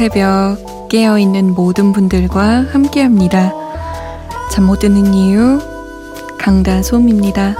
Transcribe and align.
새벽 0.00 0.88
깨어있는 0.88 1.52
모든 1.52 1.92
분들과 1.92 2.68
함께합니다. 2.72 3.52
잠 4.50 4.64
못 4.64 4.78
드는 4.78 5.12
이유 5.12 5.58
강다솜입니다. 6.38 7.54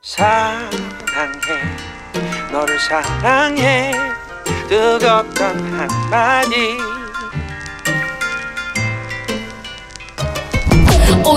사랑해 0.00 0.76
너를 2.52 2.78
사랑해 2.78 3.90
뜨겁던 4.68 5.58
한마디 5.72 6.85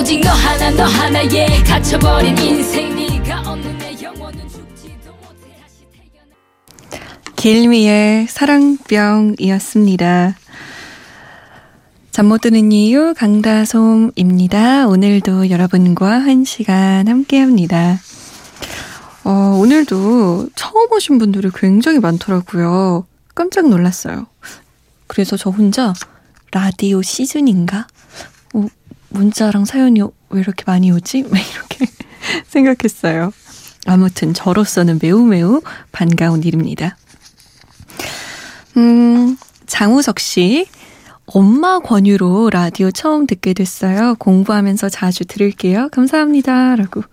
오직 0.10 0.22
너 0.22 0.32
하나 0.32 0.72
너 0.72 0.86
하나에 0.86 1.62
갇혀버린 1.64 2.36
인생 2.40 2.96
네가 2.96 3.42
없는 3.42 3.78
내 3.78 3.96
영혼은 4.02 4.50
죽지도 4.50 5.12
못해 5.12 5.56
다시 5.62 5.86
태어나 5.94 6.34
길미의 7.36 8.26
사랑병이었습니다. 8.28 10.36
잠 12.10 12.26
못 12.26 12.42
드는 12.42 12.72
이유 12.72 13.14
강다솜입니다. 13.16 14.88
오늘도 14.88 15.52
여러분과 15.52 16.10
한 16.10 16.44
시간 16.44 17.08
함께합니다. 17.08 18.00
어, 19.26 19.60
오늘도 19.62 20.50
처음 20.56 20.92
오신 20.92 21.20
분들이 21.20 21.52
굉장히 21.54 22.00
많더라고요. 22.00 23.06
깜짝 23.36 23.70
놀랐어요. 23.70 24.26
그래서 25.06 25.38
저 25.38 25.52
혼자 25.52 25.94
라디오 26.52 27.04
시즌인가? 27.04 27.86
어, 29.12 29.18
문자랑 29.18 29.66
사연이 29.66 30.02
왜 30.30 30.40
이렇게 30.40 30.64
많이 30.66 30.92
오지? 30.92 31.24
막 31.30 31.32
이렇게 31.32 31.86
생각했어요. 32.48 33.32
아무튼 33.86 34.34
저로서는 34.34 35.00
매우 35.02 35.24
매우 35.24 35.62
반가운 35.92 36.44
일입니다. 36.44 36.98
음, 38.78 39.38
장우석 39.66 40.20
씨. 40.20 40.68
엄마 41.26 41.80
권유로 41.80 42.50
라디오 42.50 42.90
처음 42.92 43.28
듣게 43.28 43.54
됐어요. 43.54 44.16
공부하면서 44.16 44.90
자주 44.90 45.26
들을게요. 45.26 45.90
감사합니다. 45.92 46.76
라고. 46.76 47.04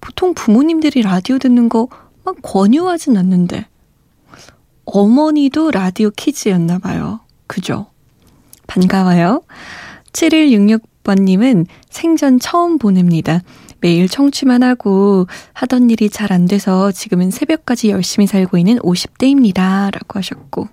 보통 0.00 0.34
부모님들이 0.34 1.02
라디오 1.02 1.38
듣는 1.38 1.68
거 1.68 1.88
막 2.26 2.36
권유하진 2.42 3.16
않는데. 3.16 3.66
어머니도 4.84 5.70
라디오 5.70 6.10
키즈였나 6.10 6.80
봐요. 6.80 7.20
그죠? 7.46 7.86
반가워요. 8.66 9.42
7166 10.12 10.82
번님은 11.06 11.66
생전 11.88 12.40
처음 12.40 12.78
보냅니다. 12.78 13.40
매일 13.80 14.08
청취만 14.08 14.64
하고 14.64 15.26
하던 15.52 15.90
일이 15.90 16.10
잘 16.10 16.32
안 16.32 16.46
돼서 16.46 16.90
지금은 16.90 17.30
새벽까지 17.30 17.90
열심히 17.90 18.26
살고 18.26 18.58
있는 18.58 18.78
50대입니다. 18.80 19.92
라고 19.92 20.18
하셨고. 20.18 20.68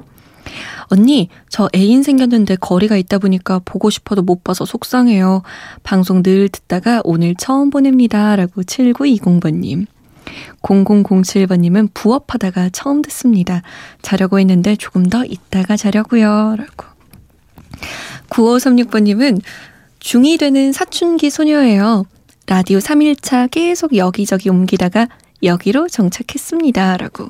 언니, 0.85 1.29
저 1.49 1.69
애인 1.75 2.01
생겼는데 2.01 2.55
거리가 2.57 2.97
있다 2.97 3.19
보니까 3.19 3.61
보고 3.63 3.89
싶어도 3.91 4.23
못 4.23 4.43
봐서 4.43 4.65
속상해요. 4.65 5.43
방송 5.83 6.23
늘 6.23 6.49
듣다가 6.49 7.01
오늘 7.03 7.35
처음 7.35 7.69
보냅니다. 7.69 8.35
라고 8.35 8.63
7920번님. 8.63 9.85
0007번님은 10.63 11.89
부업하다가 11.93 12.69
처음 12.69 13.01
듣습니다. 13.03 13.61
자려고 14.01 14.39
했는데 14.39 14.75
조금 14.75 15.05
더 15.05 15.23
있다가 15.23 15.77
자려고요. 15.77 16.55
라고. 16.57 16.93
9536번님은 18.29 19.41
중2 20.03 20.37
되는 20.37 20.73
사춘기 20.73 21.29
소녀예요. 21.29 22.05
라디오 22.45 22.79
3일차 22.79 23.49
계속 23.49 23.95
여기저기 23.95 24.49
옮기다가 24.49 25.07
여기로 25.41 25.87
정착했습니다. 25.87 26.97
라고. 26.97 27.29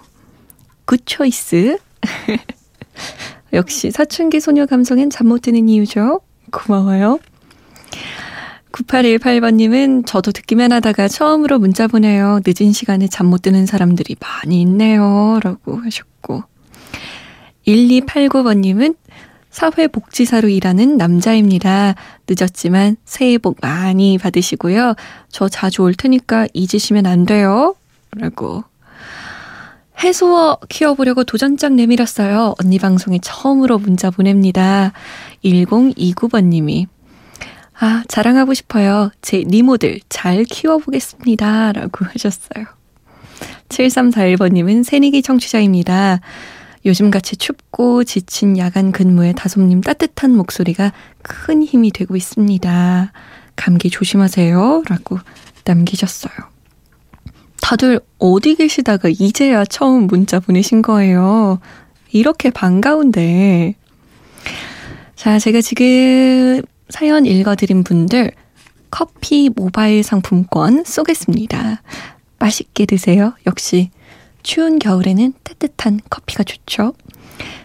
good 0.86 1.02
choice. 1.06 1.78
역시 3.54 3.92
사춘기 3.92 4.40
소녀 4.40 4.66
감성엔 4.66 5.12
잠 5.12 5.28
못 5.28 5.42
드는 5.44 5.70
이유죠. 5.70 6.22
고마워요. 6.52 7.20
9818번님은 8.72 10.08
저도 10.08 10.32
듣기만 10.32 10.72
하다가 10.72 11.08
처음으로 11.08 11.60
문자 11.60 11.86
보내요. 11.88 12.40
늦은 12.44 12.74
시간에 12.74 13.08
잠 13.08 13.28
못 13.28 13.44
드는 13.44 13.68
사람들이 13.68 14.16
많이 14.20 14.62
있네요. 14.62 15.40
라고 15.44 15.78
하셨고. 15.78 16.44
1289번님은 17.68 18.96
사회복지사로 19.54 20.50
일하는 20.50 20.98
남자입니다. 20.98 21.94
늦었지만 22.28 22.98
새해 23.06 23.38
복 23.38 23.58
많이 23.62 24.18
받으시고요. 24.18 24.96
저 25.30 25.48
자주 25.48 25.84
올 25.84 25.94
테니까 25.94 26.48
잊으시면 26.54 27.06
안 27.06 27.26
돼요. 27.26 27.76
라고. 28.18 28.64
해소어 30.00 30.58
키워보려고 30.70 31.24
도전장 31.24 31.76
내밀었어요. 31.76 32.56
언니 32.64 32.80
방송에 32.80 33.20
처음으로 33.22 33.78
문자 33.78 34.10
보냅니다. 34.10 34.92
1029번님이. 35.46 36.88
아, 37.80 38.04
자랑하고 38.08 38.56
싶어요. 38.56 39.12
제 39.22 39.44
니모들 39.46 40.00
잘 40.10 40.46
키워보겠습니다. 40.46 41.74
라고 41.74 42.06
하셨어요. 42.06 42.66
7341번님은 43.70 44.84
새내기 44.84 45.22
청취자입니다. 45.22 46.22
요즘같이 46.86 47.38
춥고 47.38 48.04
지친 48.04 48.58
야간 48.58 48.92
근무에 48.92 49.34
다솜님 49.34 49.82
따뜻한 49.82 50.36
목소리가 50.36 50.92
큰 51.22 51.64
힘이 51.64 51.92
되고 51.92 52.16
있습니다. 52.16 53.12
감기 53.56 53.90
조심하세요. 53.90 54.84
라고 54.90 55.20
남기셨어요. 55.66 56.34
다들 57.62 58.02
어디 58.20 58.56
계시다가 58.56 59.10
이제야 59.10 59.64
처음 59.64 60.08
문자 60.08 60.40
보내신 60.40 60.82
거예요. 60.82 61.60
이렇게 62.12 62.50
반가운데. 62.50 63.76
자, 65.16 65.40
제가 65.40 65.62
지금 65.62 66.62
사연 66.90 67.26
읽어드린 67.26 67.84
분들 67.84 68.32
커피 68.92 69.50
모바일 69.56 70.04
상품권 70.04 70.84
쏘겠습니다. 70.84 71.82
맛있게 72.38 72.86
드세요. 72.86 73.34
역시 73.48 73.90
추운 74.44 74.78
겨울에는 74.78 75.34
따뜻한 75.44 76.00
커피가 76.10 76.44
좋죠. 76.44 76.94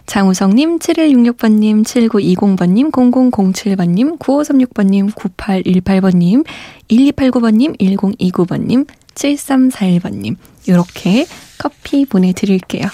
장우성님, 0.07 0.79
7166번님, 0.79 1.83
7920번님, 1.83 2.91
0007번님, 2.91 4.17
9536번님, 4.17 5.13
9818번님, 5.13 6.45
1289번님, 6.89 7.77
1029번님, 7.77 8.87
7341번님. 9.13 10.35
이렇게 10.65 11.27
커피 11.59 12.05
보내드릴게요. 12.05 12.87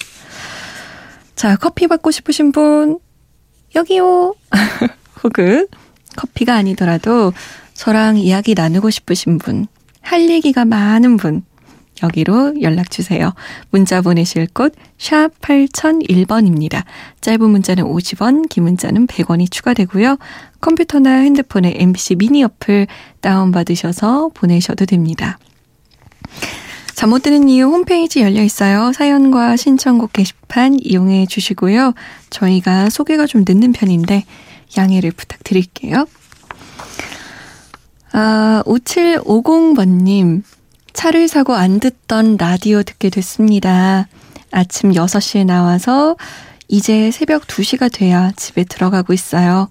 자, 1.36 1.56
커피 1.56 1.88
받고 1.88 2.12
싶으신 2.12 2.52
분, 2.52 3.00
여기요. 3.76 4.36
혹은 5.24 5.68
커피가 6.16 6.56
아니더라도 6.56 7.34
저랑 7.74 8.18
이야기 8.18 8.56
나누고 8.56 8.90
싶으신 8.90 9.38
분, 9.38 9.68
할 10.02 10.30
얘기가 10.30 10.66
많은 10.66 11.18
분, 11.18 11.44
여기로 12.04 12.62
연락 12.62 12.92
주세요. 12.92 13.34
문자 13.72 14.02
보내실 14.02 14.48
곳 14.54 14.74
샵 14.98 15.30
8001번입니다. 15.42 16.84
짧은 17.22 17.50
문자는 17.50 17.84
50원, 17.84 18.48
긴 18.50 18.64
문자는 18.64 19.08
100원이 19.08 19.52
추가되고요. 19.52 20.18
컴퓨터나 20.62 21.10
핸드폰에 21.20 21.74
MBC 21.78 22.16
미니 22.16 22.44
어플 22.44 22.88
다운받으셔서 23.22 24.30
보내셔도 24.34 24.86
됩니다. 24.86 25.38
잠 26.96 27.10
못 27.10 27.22
드는 27.24 27.50
이유 27.50 27.66
홈페이지 27.66 28.22
열려 28.22 28.42
있어요. 28.42 28.92
사연과 28.94 29.58
신청곡 29.58 30.14
게시판 30.14 30.78
이용해 30.82 31.26
주시고요. 31.28 31.94
저희가 32.30 32.90
소개가 32.90 33.28
좀 33.28 33.44
늦는 33.48 33.74
편인데 33.74 34.24
양해를 34.78 35.12
부탁드릴게요. 35.12 36.06
아, 38.14 38.64
5750번님. 38.66 40.44
차를 40.96 41.28
사고 41.28 41.54
안 41.54 41.80
듣던 41.80 42.38
라디오 42.38 42.82
듣게 42.82 43.10
됐습니다. 43.10 44.08
아침 44.52 44.92
6시에 44.92 45.46
나와서 45.46 46.16
이제 46.68 47.12
새벽 47.12 47.46
2시가 47.46 47.94
돼야 47.94 48.32
집에 48.36 48.64
들어가고 48.64 49.14
있어요. 49.14 49.70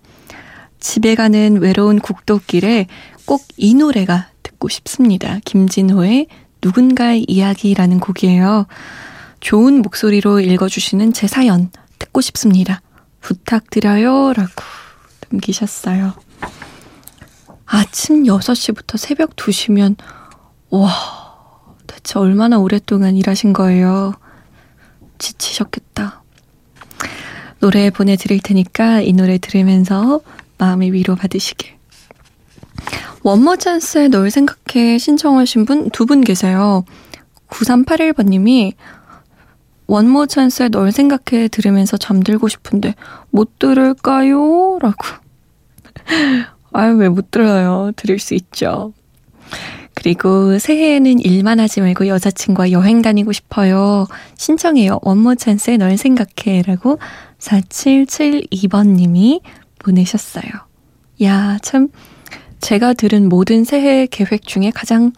집에 0.79 1.15
가는 1.15 1.61
외로운 1.61 1.99
국도길에 1.99 2.87
꼭 3.25 3.43
이 3.57 3.75
노래가 3.75 4.29
듣고 4.43 4.69
싶습니다. 4.69 5.39
김진호의 5.45 6.27
누군가의 6.63 7.25
이야기라는 7.29 8.01
곡이에요. 8.01 8.67
좋은 9.41 9.81
목소리로 9.83 10.41
읽어주시는 10.41 11.13
제 11.13 11.27
사연 11.27 11.71
듣고 11.99 12.21
싶습니다. 12.21 12.83
부탁드려요. 13.21 14.33
라고 14.35 14.53
남기셨어요. 15.31 16.15
아침 17.67 18.25
6시부터 18.25 18.99
새벽 18.99 19.37
2시면 19.37 19.97
와, 20.75 20.91
대체 21.87 22.19
얼마나 22.19 22.59
오랫동안 22.59 23.17
일하신 23.17 23.53
거예요? 23.53 24.15
지치셨겠다. 25.19 26.23
노래 27.61 27.91
보내드릴 27.91 28.41
테니까 28.41 29.01
이 29.01 29.13
노래 29.13 29.39
들으면서 29.39 30.21
마음의 30.59 30.93
위로 30.93 31.15
받으시길. 31.15 31.73
원모 33.23 33.57
찬스에 33.57 34.09
널 34.09 34.31
생각해 34.31 34.99
신청하신 34.99 35.65
분 35.65 35.91
두 35.91 36.05
분 36.07 36.21
계세요. 36.21 36.85
9381번님이 37.49 38.75
원모 39.87 40.27
찬스에 40.27 40.69
널 40.71 40.93
생각해 40.93 41.49
들으면서 41.49 41.97
잠들고 41.97 42.49
싶은데 42.49 42.95
못 43.31 43.59
들을까요? 43.59 44.79
라고. 44.81 44.97
아유, 46.73 46.97
왜 46.97 47.09
못 47.09 47.31
들어요? 47.31 47.93
들을 47.97 48.19
수 48.19 48.35
있죠. 48.35 48.93
그리고 50.05 50.59
새해에는 50.59 51.21
일만 51.21 51.61
하지 51.61 51.81
말고 51.81 52.09
여자친구와 52.09 52.73
여행 52.73 53.01
다니고 53.01 53.33
싶어요. 53.33 54.07
신청해요. 54.37 54.99
원모 55.01 55.37
찬스에 55.37 55.79
널 55.79 55.97
생각해. 55.97 56.61
라고 56.67 56.99
4772번님이 57.39 59.41
보내셨어요. 59.79 60.45
야, 61.23 61.57
참, 61.63 61.89
제가 62.61 62.93
들은 62.93 63.31
모든 63.31 63.65
새해 63.65 64.05
계획 64.05 64.43
중에 64.43 64.71
가장 64.75 65.11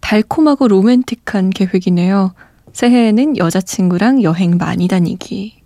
달콤하고 0.00 0.68
로맨틱한 0.68 1.50
계획이네요. 1.50 2.32
새해에는 2.72 3.36
여자친구랑 3.36 4.22
여행 4.22 4.56
많이 4.56 4.88
다니기. 4.88 5.62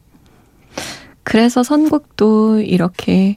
그래서 1.22 1.62
선곡도 1.62 2.62
이렇게 2.62 3.36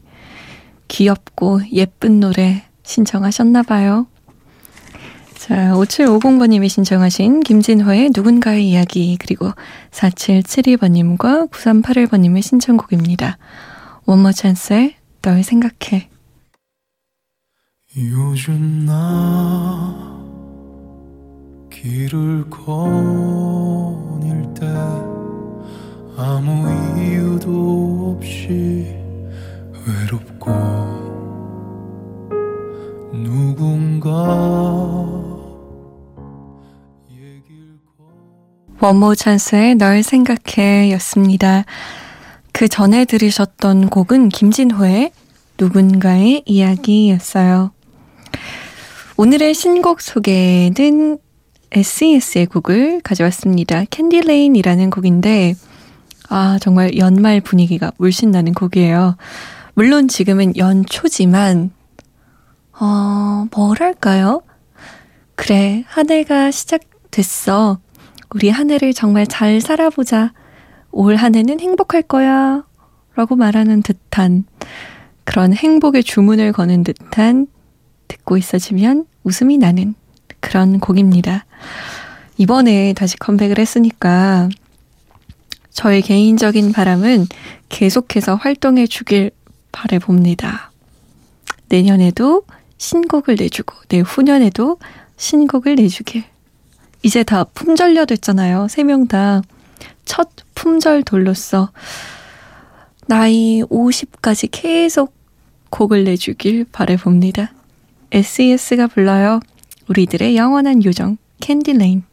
귀엽고 0.87 1.61
예쁜 1.73 2.19
노래 2.19 2.63
신청하셨나봐요. 2.81 4.07
자, 5.51 5.73
5750번님이 5.73 6.69
신청하신 6.69 7.41
김진화의 7.41 8.11
누군가의 8.15 8.69
이야기, 8.69 9.17
그리고 9.19 9.51
4772번님과 9.91 11.51
9381번님의 11.51 12.41
신청곡입니다. 12.41 13.37
원머 14.05 14.31
찬스의 14.31 14.95
널 15.21 15.43
생각해. 15.43 16.07
요즘 17.97 18.85
나 18.85 20.23
길을 21.69 22.49
거닐 22.49 23.33
때 24.53 24.65
아무 26.15 26.65
이유도 26.97 28.15
없이 28.15 28.95
외롭고 29.85 30.49
누군가 33.11 34.11
원모어찬스의 38.83 39.75
널 39.75 40.01
생각해 40.01 40.91
였습니다. 40.93 41.65
그 42.51 42.67
전에 42.67 43.05
들으셨던 43.05 43.89
곡은 43.89 44.29
김진호의 44.29 45.11
누군가의 45.59 46.41
이야기였어요. 46.47 47.71
오늘의 49.17 49.53
신곡 49.53 50.01
소개는 50.01 51.19
SES의 51.71 52.47
곡을 52.47 53.01
가져왔습니다. 53.03 53.83
Candy 53.91 54.22
Lane이라는 54.22 54.89
곡인데, 54.89 55.53
아, 56.29 56.57
정말 56.59 56.97
연말 56.97 57.39
분위기가 57.39 57.91
물씬 57.97 58.31
나는 58.31 58.51
곡이에요. 58.53 59.15
물론 59.75 60.07
지금은 60.07 60.57
연초지만, 60.57 61.69
어, 62.79 63.45
뭐랄까요? 63.55 64.41
그래, 65.35 65.83
한 65.87 66.09
해가 66.09 66.49
시작됐어. 66.49 67.79
우리 68.33 68.49
한 68.49 68.71
해를 68.71 68.93
정말 68.93 69.27
잘 69.27 69.61
살아보자. 69.61 70.33
올 70.91 71.15
한 71.15 71.35
해는 71.35 71.59
행복할 71.59 72.01
거야. 72.01 72.63
라고 73.15 73.35
말하는 73.35 73.81
듯한 73.83 74.45
그런 75.25 75.53
행복의 75.53 76.03
주문을 76.03 76.53
거는 76.53 76.83
듯한 76.83 77.47
듣고 78.07 78.37
있어지면 78.37 79.05
웃음이 79.23 79.57
나는 79.57 79.95
그런 80.39 80.79
곡입니다. 80.79 81.45
이번에 82.37 82.93
다시 82.93 83.17
컴백을 83.17 83.59
했으니까 83.59 84.49
저의 85.69 86.01
개인적인 86.01 86.71
바람은 86.71 87.27
계속해서 87.69 88.35
활동해 88.35 88.87
주길 88.87 89.31
바래봅니다. 89.71 90.71
내년에도 91.69 92.43
신곡을 92.77 93.35
내주고 93.39 93.75
내후년에도 93.89 94.77
신곡을 95.17 95.75
내주길. 95.75 96.30
이제 97.03 97.23
다 97.23 97.43
품절녀 97.43 98.05
됐잖아요. 98.05 98.67
세 98.69 98.83
명 98.83 99.07
다 99.07 99.41
첫 100.05 100.29
품절 100.55 101.03
돌로서 101.03 101.71
나이 103.07 103.61
50까지 103.63 104.49
계속 104.51 105.13
곡을 105.69 106.03
내주길 106.03 106.65
바래봅니다. 106.71 107.53
SES가 108.11 108.87
불러요. 108.87 109.39
우리들의 109.89 110.35
영원한 110.35 110.83
요정 110.83 111.17
Candy 111.39 111.75
Lane 111.75 112.03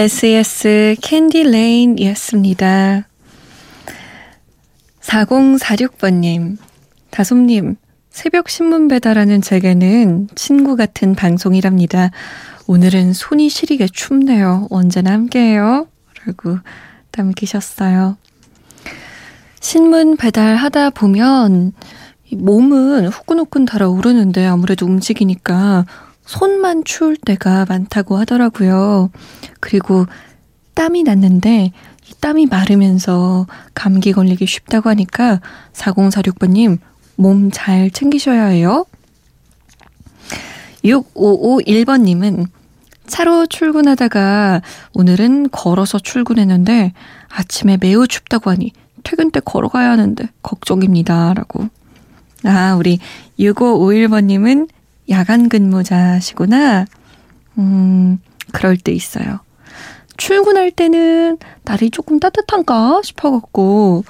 SES 0.00 0.96
캔디 1.02 1.42
레인이었습니다. 1.42 3.06
4046번님, 5.02 6.56
다솜님, 7.10 7.76
새벽 8.08 8.48
신문 8.48 8.88
배달하는 8.88 9.42
제게는 9.42 10.28
친구 10.34 10.76
같은 10.76 11.14
방송이랍니다. 11.14 12.12
오늘은 12.66 13.12
손이 13.12 13.50
시리게 13.50 13.88
춥네요. 13.92 14.68
언제나 14.70 15.12
함께해요. 15.12 15.86
라고 16.24 16.56
남기셨어요. 17.14 18.16
신문 19.60 20.16
배달하다 20.16 20.90
보면 20.90 21.74
몸은 22.32 23.08
후끈후끈 23.08 23.66
달아오르는데 23.66 24.46
아무래도 24.46 24.86
움직이니까 24.86 25.84
손만 26.30 26.84
추울 26.84 27.16
때가 27.16 27.66
많다고 27.68 28.16
하더라고요. 28.16 29.10
그리고 29.58 30.06
땀이 30.74 31.02
났는데 31.02 31.72
이 32.08 32.14
땀이 32.20 32.46
마르면서 32.46 33.48
감기 33.74 34.12
걸리기 34.12 34.46
쉽다고 34.46 34.90
하니까 34.90 35.40
4046번님 35.72 36.78
몸 37.16 37.50
잘 37.50 37.90
챙기셔야 37.90 38.46
해요. 38.46 38.86
6551번님은 40.84 42.46
차로 43.08 43.48
출근하다가 43.48 44.62
오늘은 44.94 45.50
걸어서 45.50 45.98
출근했는데 45.98 46.92
아침에 47.28 47.76
매우 47.76 48.06
춥다고 48.06 48.50
하니 48.50 48.70
퇴근 49.02 49.32
때 49.32 49.40
걸어가야 49.40 49.90
하는데 49.90 50.28
걱정입니다. 50.42 51.34
라고. 51.34 51.66
아, 52.44 52.76
우리 52.78 53.00
6551번님은 53.40 54.68
야간 55.10 55.48
근무자시구나. 55.48 56.86
음, 57.58 58.18
그럴 58.52 58.76
때 58.76 58.92
있어요. 58.92 59.40
출근할 60.16 60.70
때는 60.70 61.38
날이 61.64 61.90
조금 61.90 62.20
따뜻한가 62.20 63.00
싶어갖고 63.02 64.04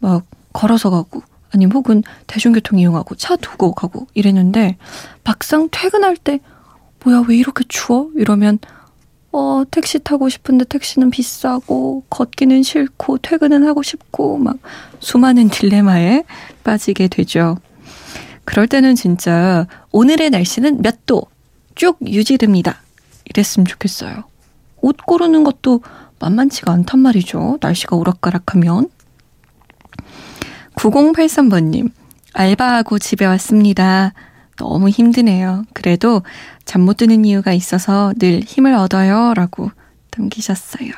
막 0.00 0.24
걸어서 0.52 0.90
가고 0.90 1.22
아니면 1.50 1.72
혹은 1.72 2.02
대중교통 2.26 2.78
이용하고 2.78 3.14
차 3.14 3.36
두고 3.36 3.72
가고 3.72 4.06
이랬는데 4.14 4.76
막상 5.24 5.68
퇴근할 5.70 6.16
때 6.16 6.40
뭐야 7.02 7.24
왜 7.26 7.36
이렇게 7.36 7.64
추워? 7.68 8.10
이러면 8.14 8.58
어 9.32 9.62
택시 9.70 9.98
타고 9.98 10.28
싶은데 10.28 10.64
택시는 10.66 11.10
비싸고 11.10 12.04
걷기는 12.10 12.62
싫고 12.62 13.18
퇴근은 13.18 13.66
하고 13.66 13.82
싶고 13.82 14.38
막 14.38 14.56
수많은 15.00 15.48
딜레마에 15.48 16.24
빠지게 16.64 17.08
되죠. 17.08 17.58
그럴 18.48 18.66
때는 18.66 18.94
진짜 18.94 19.66
오늘의 19.92 20.30
날씨는 20.30 20.80
몇 20.82 21.04
도 21.06 21.26
쭉 21.74 21.96
유지됩니다. 22.04 22.82
이랬으면 23.26 23.64
좋겠어요. 23.66 24.24
옷 24.78 24.96
고르는 25.06 25.44
것도 25.44 25.80
만만치가 26.18 26.72
않단 26.72 26.98
말이죠. 26.98 27.58
날씨가 27.60 27.94
오락가락하면. 27.94 28.88
9083번님, 30.74 31.92
알바하고 32.32 32.98
집에 32.98 33.26
왔습니다. 33.26 34.12
너무 34.56 34.88
힘드네요. 34.88 35.64
그래도 35.72 36.22
잠 36.64 36.80
못 36.82 36.96
드는 36.96 37.24
이유가 37.24 37.52
있어서 37.52 38.12
늘 38.18 38.40
힘을 38.40 38.74
얻어요. 38.74 39.34
라고 39.34 39.70
남기셨어요. 40.16 40.90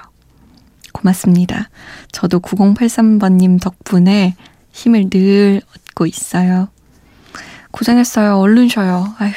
고맙습니다. 0.92 1.68
저도 2.10 2.40
9083번님 2.40 3.60
덕분에 3.60 4.34
힘을 4.72 5.10
늘 5.10 5.60
얻고 5.76 6.06
있어요. 6.06 6.68
고생했어요. 7.70 8.38
얼른 8.38 8.68
쉬어요. 8.68 9.14
아휴. 9.18 9.32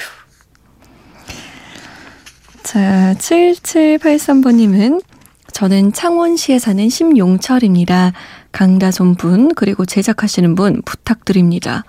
자, 2.63 3.13
7783번님은 3.17 5.01
저는 5.51 5.93
창원시에 5.93 6.59
사는 6.59 6.89
심용철입니다. 6.89 8.13
강다솜 8.51 9.15
분, 9.15 9.53
그리고 9.53 9.85
제작하시는 9.85 10.55
분 10.55 10.81
부탁드립니다. 10.83 11.83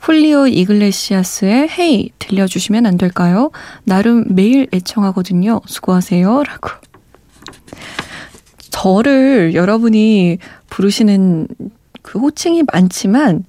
훌리오 0.00 0.46
이글레시아스의 0.46 1.68
헤이 1.68 2.10
들려주시면 2.18 2.86
안 2.86 2.96
될까요? 2.96 3.50
나름 3.84 4.24
매일 4.28 4.66
애청하거든요. 4.72 5.60
수고하세요. 5.66 6.42
라고. 6.44 6.70
저를 8.70 9.54
여러분이 9.54 10.38
부르시는 10.70 11.48
그 12.02 12.18
호칭이 12.18 12.62
많지만 12.72 13.44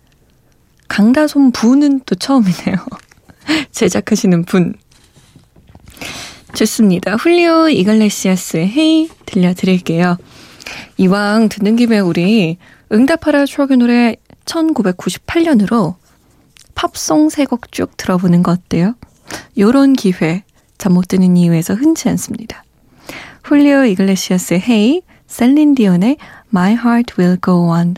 강다솜 0.92 1.52
분은 1.54 2.02
또 2.06 2.16
처음이네요. 2.16 2.76
제작하시는 3.72 4.44
분. 4.44 4.74
좋습니다. 6.54 7.16
훌리오 7.16 7.70
이글레시아스의 7.70 8.68
헤이 8.68 9.10
들려드릴게요. 9.26 10.18
이왕 10.98 11.48
듣는 11.48 11.78
김에 11.78 12.00
우리 12.00 12.58
응답하라 12.92 13.46
추억의 13.46 13.78
노래 13.78 14.18
1998년으로 14.46 15.96
팝송 16.76 17.30
세 17.30 17.46
곡 17.46 17.72
쭉 17.72 17.96
들어보는 17.96 18.44
거 18.44 18.52
어때요? 18.52 18.96
요런 19.58 19.94
기회 19.94 20.44
잠 20.78 20.94
못 20.94 21.08
드는 21.08 21.38
이유에서 21.38 21.74
흔치 21.74 22.10
않습니다. 22.10 22.66
훌리오 23.44 23.86
이글레시아스의 23.86 24.60
Hey, 24.60 25.02
셀린 25.28 25.76
디온의 25.76 26.18
My 26.54 26.74
Heart 26.74 27.14
Will 27.18 27.38
Go 27.44 27.70
On. 27.70 27.96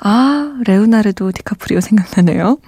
아 0.00 0.60
레오나르도 0.66 1.32
디카프리오 1.32 1.80
생각나네요. 1.80 2.58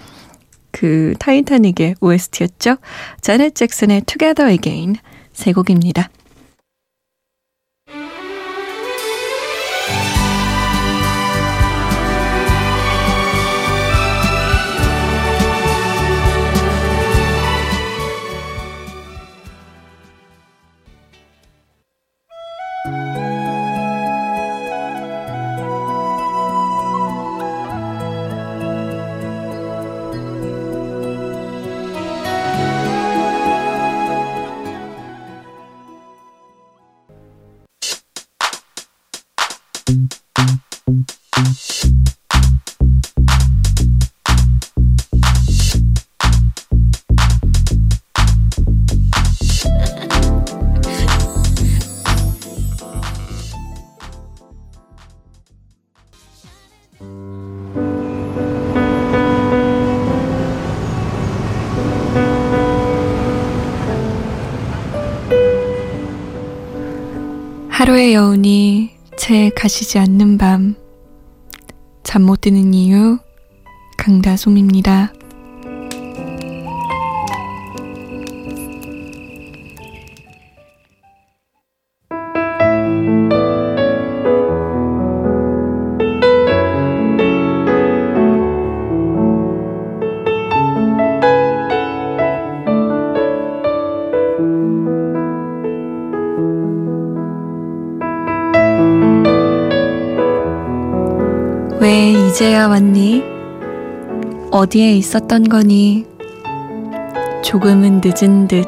그 0.73 1.15
타이타닉의 1.19 1.97
OST였죠. 2.01 2.77
자넷 3.21 3.55
잭슨의 3.55 4.03
Together 4.03 4.51
Again 4.51 4.97
세 5.33 5.53
곡입니다. 5.53 6.11
하루의 67.81 68.15
여운이 68.15 68.80
채 69.31 69.49
가시지 69.55 69.97
않는 70.01 70.39
밤. 70.39 70.75
잠 72.03 72.23
못 72.23 72.41
드는 72.41 72.75
이유, 72.75 73.17
강다솜입니다. 73.97 75.13
왔니? 102.71 103.25
어디에 104.53 104.93
있었던 104.93 105.49
거니? 105.49 106.07
조금은 107.43 108.01
늦은 108.05 108.47
듯 108.47 108.65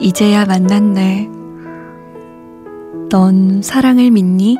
이제야 0.00 0.46
만났네. 0.46 1.28
넌 3.10 3.60
사랑을 3.60 4.10
믿니? 4.10 4.56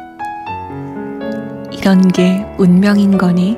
이런 1.73 2.09
게 2.09 2.45
운명인 2.59 3.17
거니? 3.17 3.57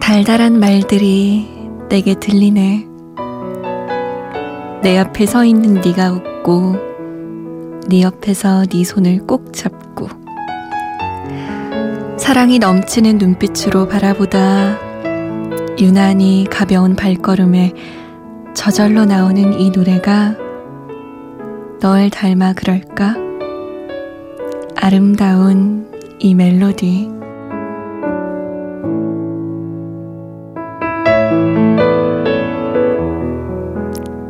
달달한 0.00 0.58
말들이 0.58 1.48
내게 1.88 2.14
들리네. 2.14 2.88
내 4.82 4.98
앞에 4.98 5.24
서 5.24 5.44
있는 5.44 5.80
네가 5.80 6.12
웃고 6.12 6.76
네 7.88 8.02
옆에서 8.02 8.64
네 8.66 8.82
손을 8.82 9.24
꼭 9.24 9.52
잡고 9.52 10.25
사랑이 12.26 12.58
넘치는 12.58 13.18
눈빛으로 13.18 13.86
바라보다 13.86 14.80
유난히 15.78 16.44
가벼운 16.50 16.96
발걸음에 16.96 17.72
저절로 18.52 19.04
나오는 19.04 19.60
이 19.60 19.70
노래가 19.70 20.34
널 21.80 22.10
닮아 22.10 22.54
그럴까? 22.54 23.14
아름다운 24.74 25.88
이 26.18 26.34
멜로디. 26.34 27.10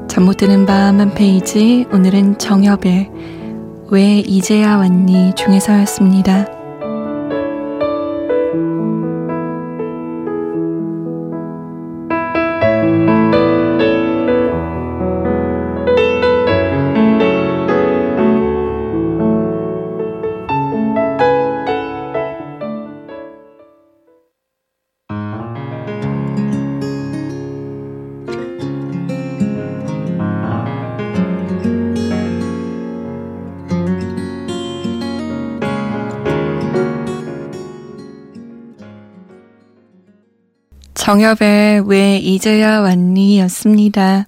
잠 0.07 0.25
못 0.27 0.37
드는 0.37 0.67
밤 0.67 1.01
한 1.01 1.15
페이지 1.15 1.87
오늘은 1.91 2.37
정엽의 2.37 3.11
왜 3.91 4.19
이제야 4.19 4.77
왔니 4.77 5.33
중에서였습니다. 5.35 6.56
정엽의 41.07 41.89
왜 41.89 42.17
이제야 42.17 42.81
왔니 42.81 43.39
였습니다. 43.39 44.27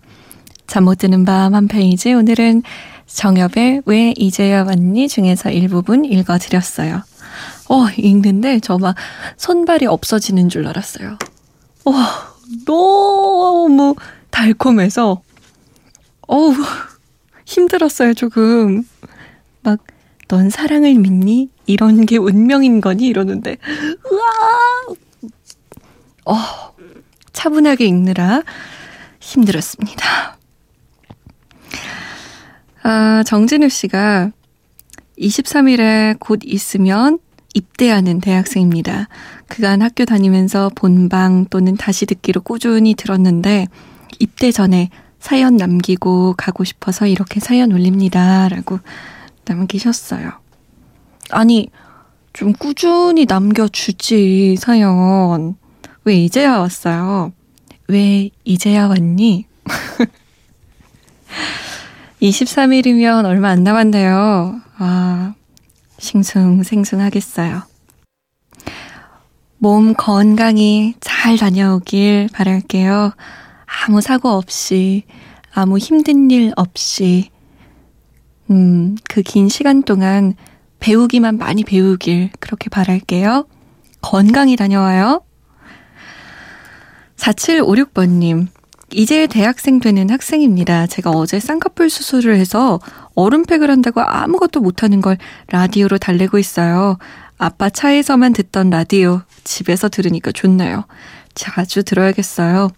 잠 0.69 0.85
못 0.85 0.99
드는 0.99 1.25
밤 1.25 1.53
한 1.53 1.67
페이지 1.67 2.15
오늘은 2.15 2.63
정엽의 3.05 3.83
왜 3.85 4.15
이제야 4.17 4.63
왔니 4.63 5.09
중에서 5.09 5.51
일부분 5.51 6.05
읽어드렸어요. 6.05 7.03
어, 7.69 7.87
읽는데 7.97 8.61
저 8.61 8.79
막 8.79 8.95
손발이 9.37 9.87
없어지는 9.87 10.49
줄 10.51 10.69
알았어요. 10.69 11.19
와, 11.85 12.35
너무 12.65 13.97
달콤해서 14.31 15.21
어우, 16.29 16.55
힘들었어요, 17.45 18.15
조금. 18.15 18.85
막, 19.63 19.81
넌 20.29 20.49
사랑을 20.49 20.95
믿니? 20.95 21.49
이런 21.67 22.07
게 22.07 22.19
운명인 22.19 22.81
거니? 22.81 23.09
이러는데, 23.09 23.57
으아! 24.13 24.95
어, 26.29 26.37
차분하게 27.33 27.87
읽느라 27.87 28.43
힘들었습니다. 29.19 30.37
아, 32.83 33.23
정진우 33.27 33.69
씨가 33.71 34.31
23일에 35.19 36.19
곧 36.21 36.41
있으면 36.45 37.19
입대하는 37.55 38.21
대학생입니다. 38.21 39.09
그간 39.49 39.81
학교 39.81 40.05
다니면서 40.05 40.71
본방 40.75 41.47
또는 41.47 41.77
다시 41.77 42.05
듣기로 42.05 42.43
꾸준히 42.43 42.95
들었는데 42.95 43.67
입대 44.19 44.53
전에 44.53 44.91
사연 45.19 45.57
남기고 45.57 46.35
가고 46.37 46.63
싶어서 46.65 47.07
이렇게 47.07 47.41
사연 47.41 47.73
올립니다. 47.73 48.49
라고 48.49 48.79
남기셨어요. 49.47 50.31
아니, 51.31 51.71
좀 52.35 52.53
꾸준히 52.53 53.25
남겨주지, 53.27 54.57
사연. 54.59 55.57
왜 56.05 56.15
이제야 56.17 56.59
왔어요? 56.59 57.33
왜 57.89 58.31
이제야 58.45 58.87
왔니? 58.89 59.47
23일이면 62.23 63.25
얼마 63.25 63.49
안 63.51 63.63
남았네요. 63.63 64.61
아, 64.79 65.35
싱숭생숭하겠어요. 65.99 67.63
몸 69.59 69.95
건강히 69.95 70.95
잘 71.01 71.37
다녀오길 71.37 72.29
바랄게요. 72.33 73.13
아무 73.87 74.01
사고 74.01 74.31
없이, 74.31 75.05
아무 75.53 75.79
힘든 75.79 76.31
일 76.31 76.53
없이, 76.57 77.31
음, 78.51 78.97
그 79.09 79.23
긴 79.23 79.49
시간 79.49 79.83
동안 79.83 80.35
배우기만 80.81 81.39
많이 81.39 81.65
배우길 81.65 82.31
그렇게 82.41 82.71
바랄게요. 82.71 83.47
건강히 84.01 84.57
다녀와요. 84.57 85.23
4756번님, 87.19 88.49
이제 88.91 89.27
대학생 89.27 89.81
되는 89.81 90.09
학생입니다. 90.09 90.87
제가 90.87 91.11
어제 91.11 91.39
쌍꺼풀 91.39 91.91
수술을 91.91 92.37
해서 92.37 92.81
얼음팩을 93.15 93.71
한다고 93.71 94.01
아무것도 94.01 94.61
못하는 94.61 95.01
걸 95.03 95.19
라디오로 95.49 95.99
달래고 95.99 96.39
있어요. 96.39 96.97
아빠 97.37 97.69
차에서만 97.69 98.33
듣던 98.33 98.71
라디오 98.71 99.21
집에서 99.45 99.89
들으니까 99.89 100.33
좋네요. 100.33 100.85
자주 101.35 101.83
들어야겠어요. 101.85 102.71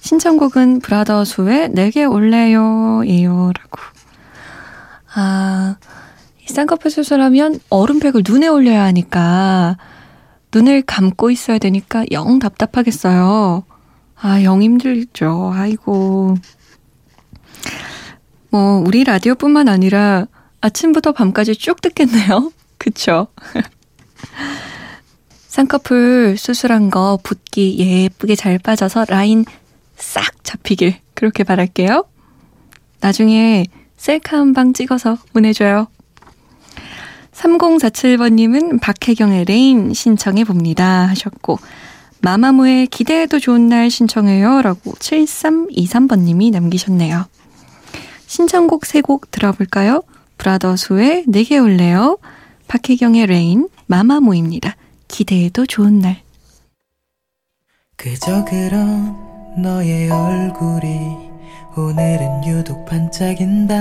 신청곡은 0.00 0.80
브라더스의 0.80 1.70
내게 1.70 2.04
올래요 2.04 3.02
예요 3.06 3.52
라고. 3.58 3.80
아, 5.14 5.76
이 6.42 6.52
쌍꺼풀 6.52 6.90
수술하면 6.90 7.58
얼음팩을 7.70 8.22
눈에 8.28 8.48
올려야 8.48 8.84
하니까 8.84 9.78
눈을 10.54 10.82
감고 10.82 11.30
있어야 11.30 11.58
되니까 11.58 12.04
영 12.12 12.38
답답하겠어요. 12.38 13.64
아, 14.26 14.42
영 14.42 14.62
힘들죠. 14.62 15.52
아이고. 15.54 16.34
뭐, 18.48 18.78
우리 18.78 19.04
라디오뿐만 19.04 19.68
아니라 19.68 20.26
아침부터 20.62 21.12
밤까지 21.12 21.54
쭉 21.56 21.82
듣겠네요. 21.82 22.50
그쵸? 22.78 23.26
쌍꺼풀 25.48 26.36
수술한 26.38 26.88
거 26.88 27.18
붓기 27.22 27.78
예쁘게 27.78 28.34
잘 28.34 28.58
빠져서 28.58 29.04
라인 29.10 29.44
싹 29.96 30.42
잡히길 30.42 30.96
그렇게 31.12 31.44
바랄게요. 31.44 32.04
나중에 33.00 33.66
셀카 33.98 34.38
한 34.38 34.54
방 34.54 34.72
찍어서 34.72 35.18
보내줘요. 35.34 35.88
3047번님은 37.32 38.80
박혜경의 38.80 39.44
Rain 39.44 39.92
신청해 39.92 40.44
봅니다 40.44 41.08
하셨고 41.08 41.58
마마무의 42.24 42.86
기대해도 42.86 43.38
좋은 43.38 43.68
날 43.68 43.90
신청해요 43.90 44.62
라고 44.62 44.92
7323번님이 44.92 46.52
남기셨네요. 46.52 47.26
신청곡 48.26 48.84
3곡 48.84 49.30
들어볼까요? 49.30 50.02
브라더스의 50.38 51.24
내게 51.28 51.58
올래요 51.58 52.16
박혜경의 52.66 53.26
Rain 53.26 53.68
마마무입니다. 53.86 54.74
기대해도 55.06 55.66
좋은 55.66 55.98
날 55.98 56.22
그저 57.96 58.42
그런 58.46 59.14
너의 59.58 60.10
얼굴이 60.10 61.30
오늘은 61.76 62.46
유독 62.46 62.86
반짝인다 62.86 63.74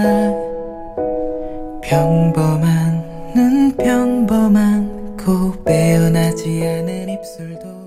평범한 1.81 3.33
눈 3.33 3.77
평범한 3.77 5.03
빼어나지 5.65 6.61
않은 6.61 7.07
입술도 7.09 7.82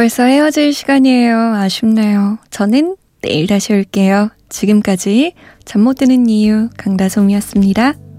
벌써 0.00 0.22
헤어질 0.22 0.72
시간이에요. 0.72 1.36
아쉽네요. 1.56 2.38
저는 2.48 2.96
내일 3.20 3.46
다시 3.46 3.74
올게요. 3.74 4.30
지금까지 4.48 5.34
잠 5.66 5.82
못 5.82 5.98
드는 5.98 6.26
이유 6.26 6.70
강다솜이었습니다. 6.78 8.09